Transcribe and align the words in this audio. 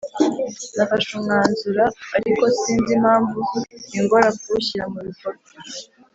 Nafashe 0.75 1.09
umwanzura 1.17 1.83
ariko 2.17 2.43
sinzi 2.59 2.89
impamvu 2.97 3.37
bingora 3.91 4.27
kuwushyira 4.39 4.85
mu 4.93 4.99
bikorwa 5.07 5.49